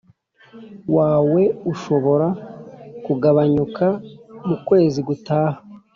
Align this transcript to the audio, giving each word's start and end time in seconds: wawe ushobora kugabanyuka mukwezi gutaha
wawe 0.95 1.43
ushobora 1.71 2.27
kugabanyuka 3.05 3.87
mukwezi 4.47 4.99
gutaha 5.07 5.57